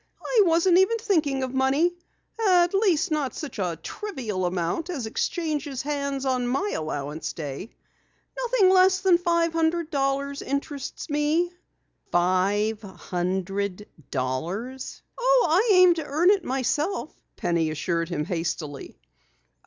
"I 0.25 0.41
wasn't 0.45 0.79
even 0.79 0.97
thinking 0.97 1.43
of 1.43 1.53
money 1.53 1.93
at 2.43 2.73
least 2.73 3.11
not 3.11 3.35
such 3.35 3.59
a 3.59 3.77
trivial 3.83 4.47
amount 4.47 4.89
as 4.89 5.05
exchanges 5.05 5.83
hands 5.83 6.25
on 6.25 6.47
my 6.47 6.71
allowance 6.75 7.33
day. 7.33 7.69
Nothing 8.35 8.71
less 8.71 9.01
than 9.01 9.19
five 9.19 9.53
hundred 9.53 9.91
dollars 9.91 10.41
interests 10.41 11.07
me." 11.11 11.51
"Five 12.11 12.81
hundred 12.81 13.85
dollars!" 14.09 15.03
"Oh, 15.19 15.45
I 15.47 15.69
aim 15.71 15.93
to 15.93 16.03
earn 16.05 16.31
it 16.31 16.43
myself," 16.43 17.13
Penny 17.35 17.69
assured 17.69 18.09
him 18.09 18.25
hastily. 18.25 18.97